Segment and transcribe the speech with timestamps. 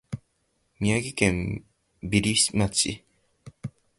[0.79, 1.63] 宮城県
[2.01, 3.05] 美里町